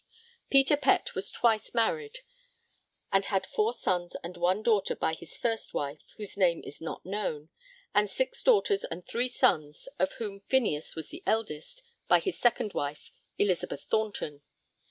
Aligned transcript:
Peter 0.49 0.75
Pett 0.75 1.13
was 1.13 1.29
twice 1.29 1.75
married, 1.75 2.21
and 3.13 3.25
had 3.27 3.45
four 3.45 3.71
sons 3.71 4.15
and 4.23 4.35
one 4.35 4.63
daughter 4.63 4.95
by 4.95 5.13
his 5.13 5.37
first 5.37 5.75
wife, 5.75 6.01
whose 6.17 6.35
name 6.35 6.63
is 6.65 6.81
not 6.81 7.05
known; 7.05 7.49
and 7.93 8.09
six 8.09 8.41
daughters 8.41 8.83
and 8.85 9.05
three 9.05 9.27
sons 9.27 9.87
(of 9.99 10.13
whom 10.13 10.39
Phineas 10.39 10.95
was 10.95 11.09
the 11.09 11.21
eldest) 11.27 11.83
by 12.07 12.19
his 12.19 12.39
second 12.39 12.73
wife, 12.73 13.11
Elizabeth 13.37 13.83
Thornton. 13.83 14.41